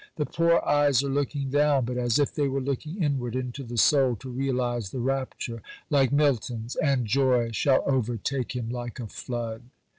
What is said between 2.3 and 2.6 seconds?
they were